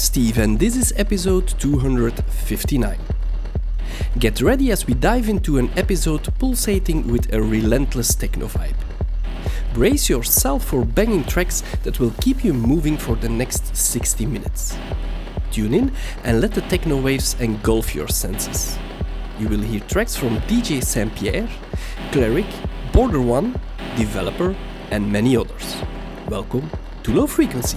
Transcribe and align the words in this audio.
Steve, 0.00 0.38
and 0.38 0.58
this 0.58 0.76
is 0.76 0.94
episode 0.96 1.46
259. 1.58 2.98
Get 4.18 4.40
ready 4.40 4.70
as 4.70 4.86
we 4.86 4.94
dive 4.94 5.28
into 5.28 5.58
an 5.58 5.70
episode 5.76 6.26
pulsating 6.38 7.06
with 7.12 7.30
a 7.34 7.42
relentless 7.42 8.14
techno 8.14 8.46
vibe. 8.46 8.80
Brace 9.74 10.08
yourself 10.08 10.64
for 10.64 10.86
banging 10.86 11.24
tracks 11.24 11.62
that 11.82 12.00
will 12.00 12.12
keep 12.22 12.42
you 12.42 12.54
moving 12.54 12.96
for 12.96 13.14
the 13.14 13.28
next 13.28 13.76
60 13.76 14.24
minutes. 14.24 14.74
Tune 15.50 15.74
in 15.74 15.92
and 16.24 16.40
let 16.40 16.54
the 16.54 16.62
techno 16.62 16.98
waves 16.98 17.36
engulf 17.38 17.94
your 17.94 18.08
senses. 18.08 18.78
You 19.38 19.48
will 19.48 19.60
hear 19.60 19.80
tracks 19.80 20.16
from 20.16 20.38
DJ 20.48 20.82
Saint 20.82 21.14
Pierre, 21.14 21.48
Cleric, 22.10 22.46
Border 22.94 23.20
One, 23.20 23.60
Developer, 23.96 24.56
and 24.90 25.12
many 25.12 25.36
others. 25.36 25.76
Welcome 26.26 26.70
to 27.02 27.12
Low 27.12 27.26
Frequency. 27.26 27.76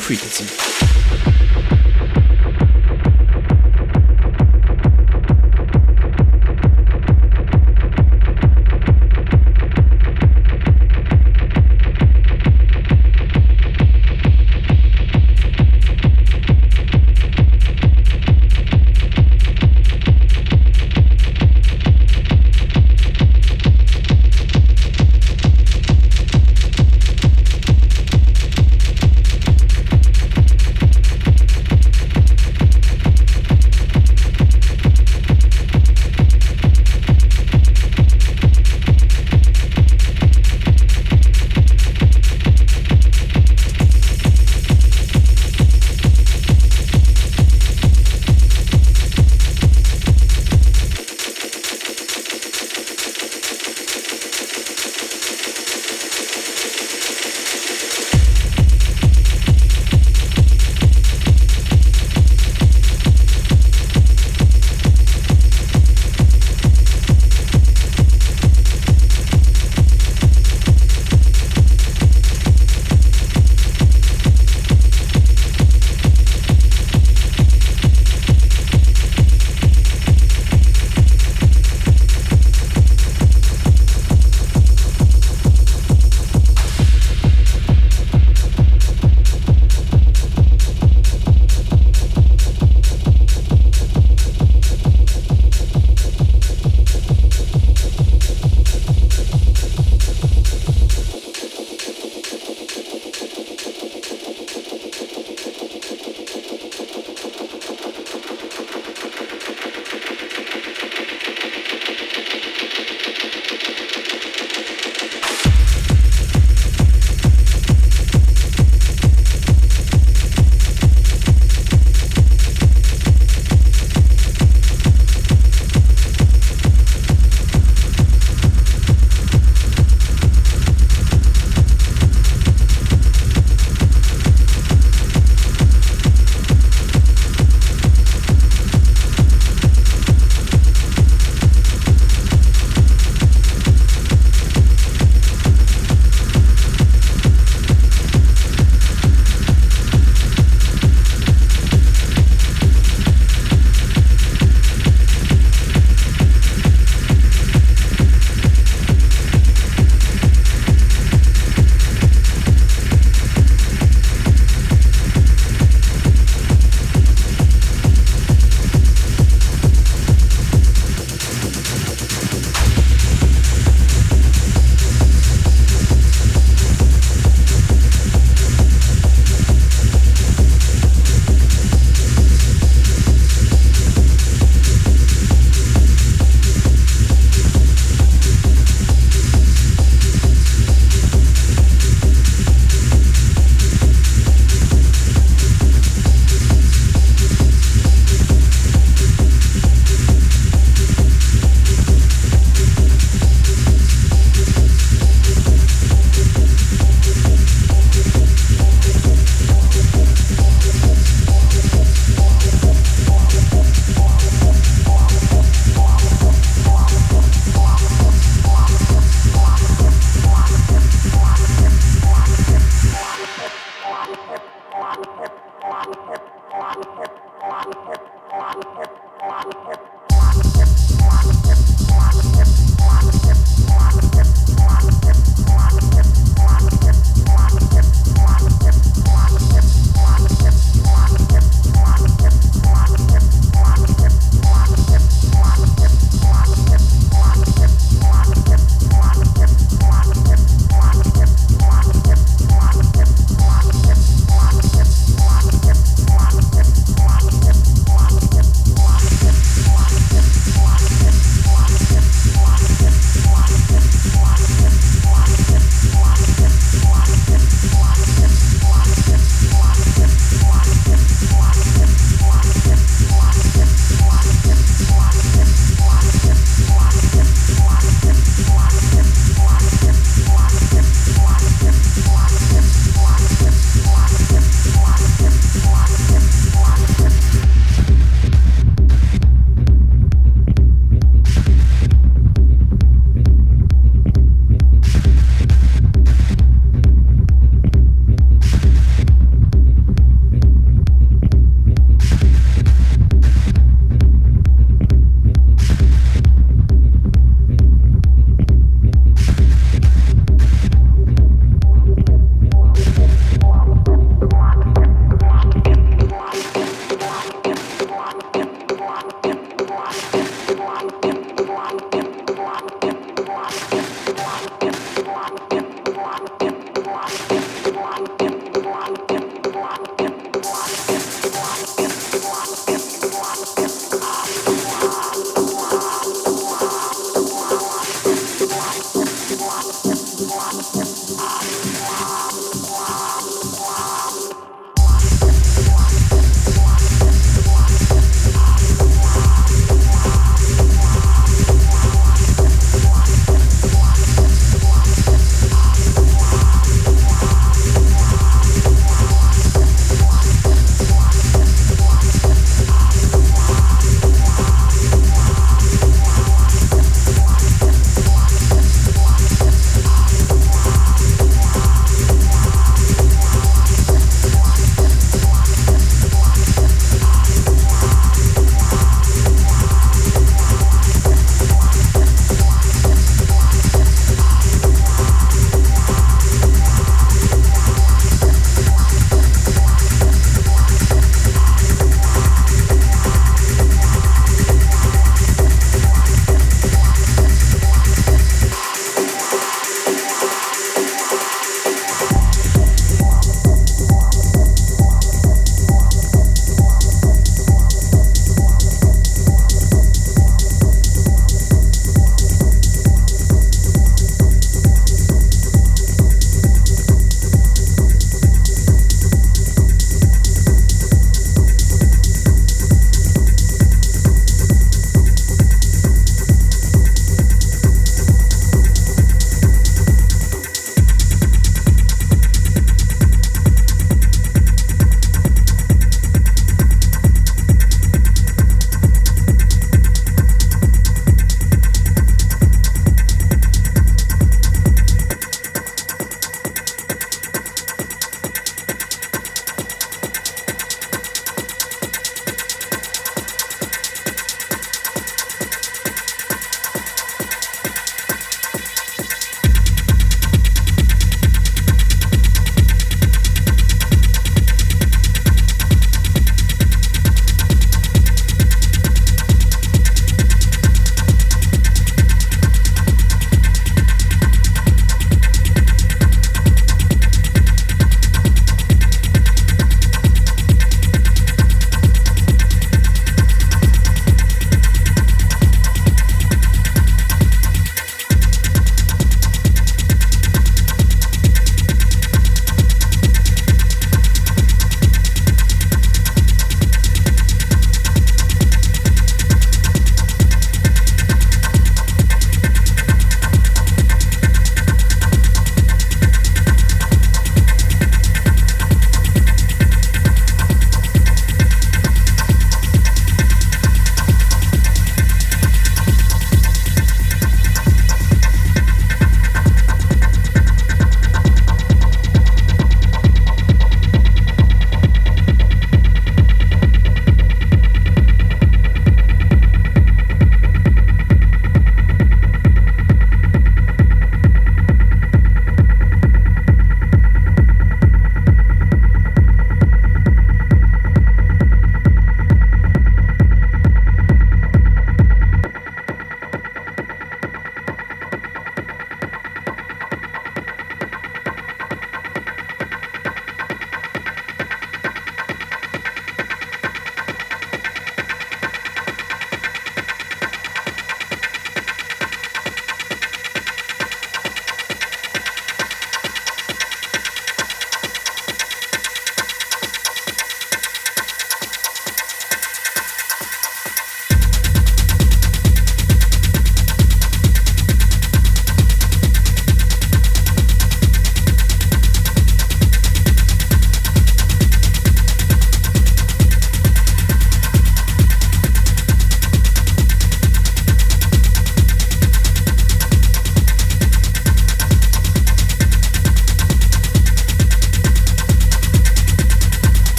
Frequency. 0.00 0.69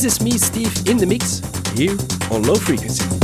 This 0.00 0.14
is 0.14 0.22
me, 0.22 0.38
Steve, 0.38 0.88
in 0.88 0.96
the 0.96 1.04
mix 1.04 1.42
here 1.76 1.94
on 2.30 2.42
Low 2.44 2.54
Frequency. 2.54 3.19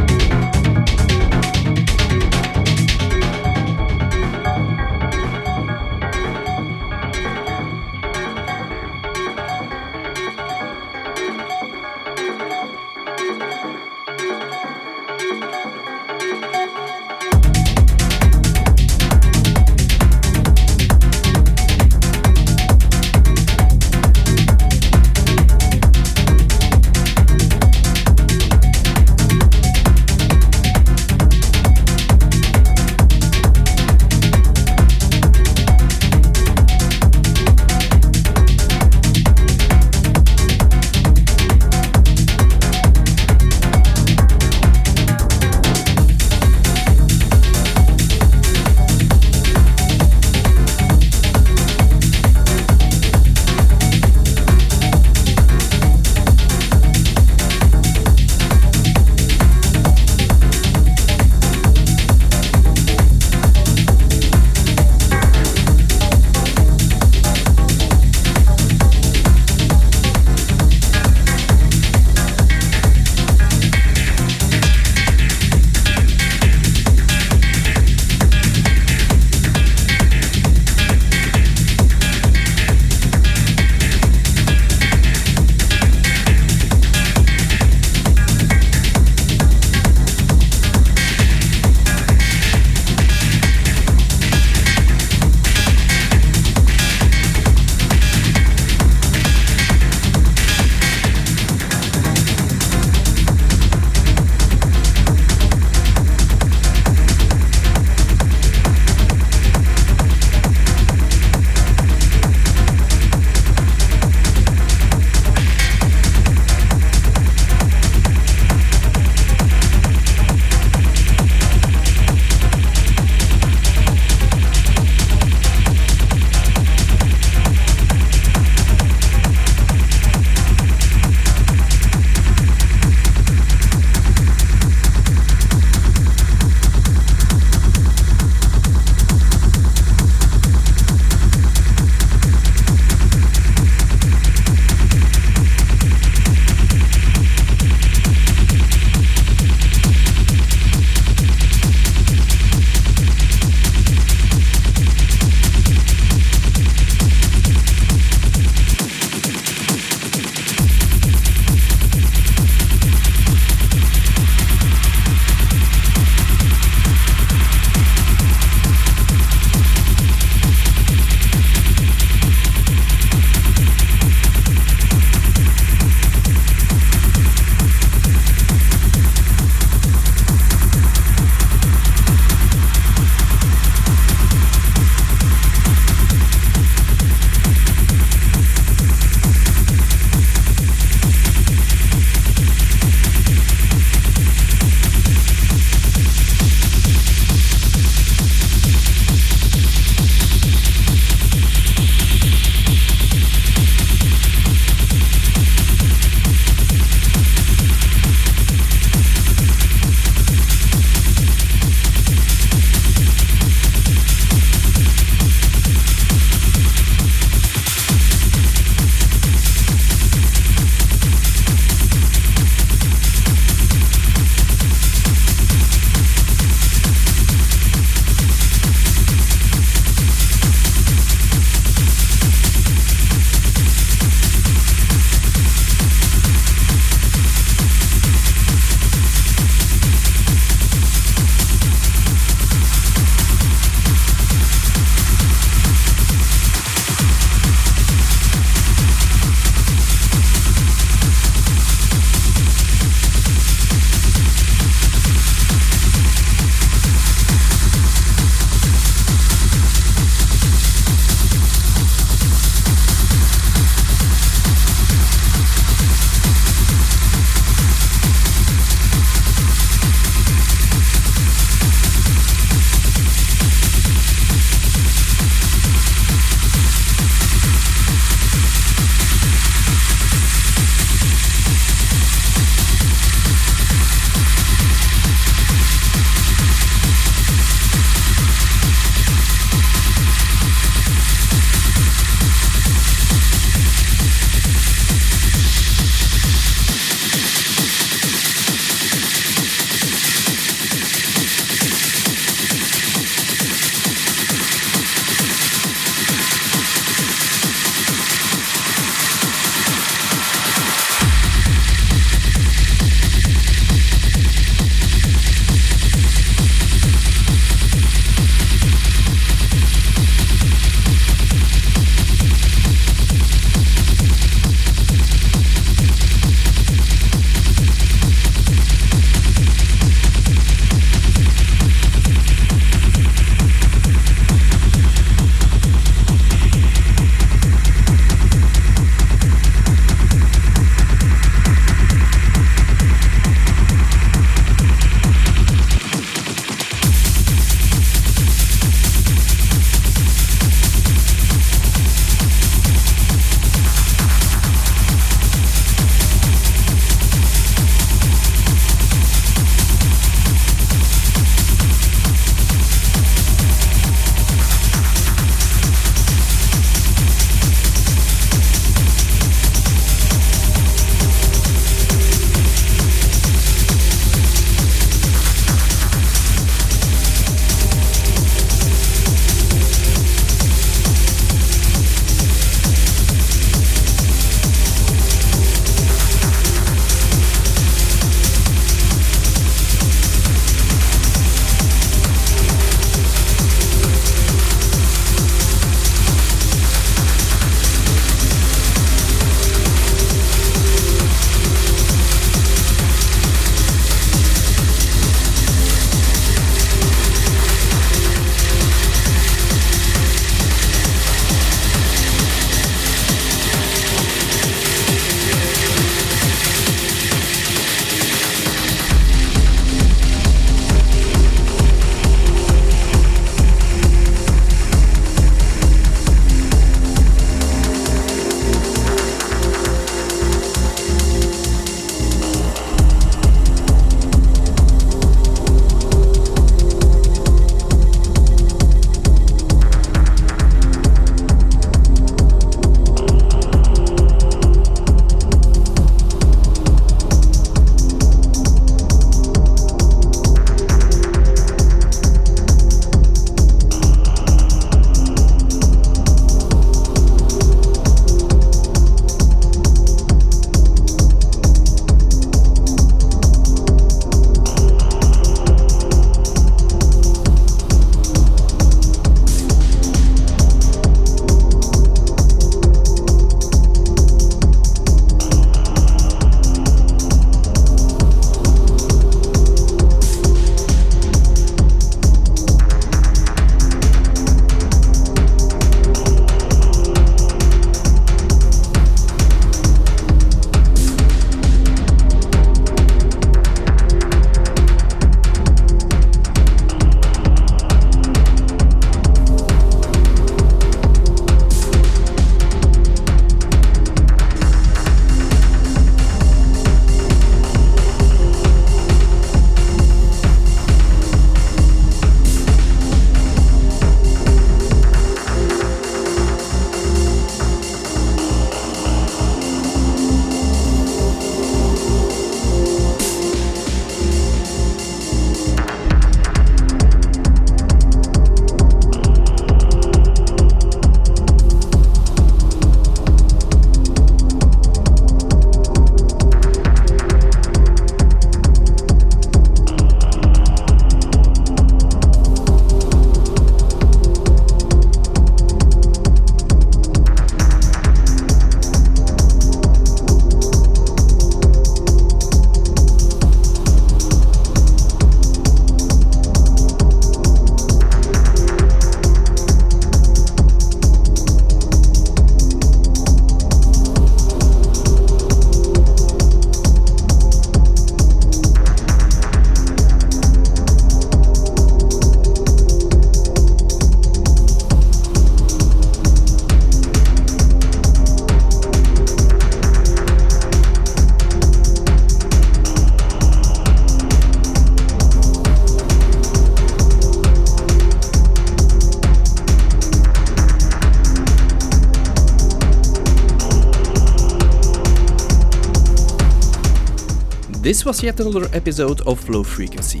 This 597.62 597.84
was 597.84 598.02
yet 598.02 598.18
another 598.18 598.48
episode 598.54 599.02
of 599.02 599.28
Low 599.28 599.44
Frequency. 599.44 600.00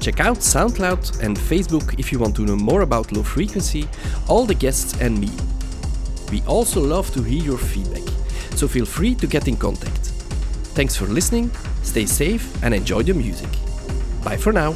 Check 0.00 0.18
out 0.18 0.38
SoundCloud 0.38 1.22
and 1.22 1.36
Facebook 1.36 1.94
if 1.98 2.10
you 2.10 2.18
want 2.18 2.34
to 2.36 2.46
know 2.46 2.56
more 2.56 2.80
about 2.80 3.12
low 3.12 3.22
frequency, 3.22 3.86
all 4.28 4.46
the 4.46 4.54
guests, 4.54 4.98
and 4.98 5.20
me. 5.20 5.28
We 6.32 6.40
also 6.46 6.80
love 6.80 7.12
to 7.12 7.22
hear 7.22 7.42
your 7.42 7.58
feedback, 7.58 8.08
so 8.56 8.66
feel 8.66 8.86
free 8.86 9.14
to 9.16 9.26
get 9.26 9.46
in 9.46 9.58
contact. 9.58 10.06
Thanks 10.72 10.96
for 10.96 11.04
listening, 11.04 11.50
stay 11.82 12.06
safe, 12.06 12.46
and 12.64 12.72
enjoy 12.72 13.02
the 13.02 13.12
music. 13.12 13.50
Bye 14.24 14.38
for 14.38 14.54
now. 14.54 14.72